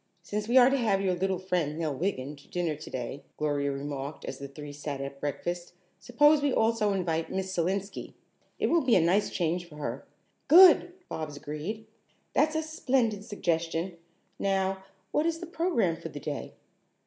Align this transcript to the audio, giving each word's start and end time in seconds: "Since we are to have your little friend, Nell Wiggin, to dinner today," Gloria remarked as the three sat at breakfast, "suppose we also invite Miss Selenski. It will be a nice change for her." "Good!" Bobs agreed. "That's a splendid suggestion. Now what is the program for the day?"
"Since 0.23 0.47
we 0.47 0.57
are 0.57 0.71
to 0.71 0.77
have 0.77 0.99
your 1.01 1.13
little 1.13 1.37
friend, 1.37 1.77
Nell 1.77 1.93
Wiggin, 1.95 2.35
to 2.37 2.47
dinner 2.47 2.75
today," 2.75 3.23
Gloria 3.37 3.71
remarked 3.71 4.25
as 4.25 4.39
the 4.39 4.47
three 4.47 4.73
sat 4.73 4.99
at 4.99 5.19
breakfast, 5.21 5.73
"suppose 5.99 6.41
we 6.41 6.51
also 6.51 6.91
invite 6.91 7.29
Miss 7.31 7.55
Selenski. 7.55 8.15
It 8.57 8.71
will 8.71 8.81
be 8.81 8.95
a 8.95 8.99
nice 8.99 9.29
change 9.29 9.67
for 9.69 9.75
her." 9.75 10.07
"Good!" 10.47 10.93
Bobs 11.07 11.37
agreed. 11.37 11.85
"That's 12.33 12.55
a 12.55 12.63
splendid 12.63 13.23
suggestion. 13.25 13.97
Now 14.39 14.83
what 15.11 15.27
is 15.27 15.37
the 15.39 15.45
program 15.45 15.95
for 15.97 16.09
the 16.09 16.19
day?" 16.19 16.55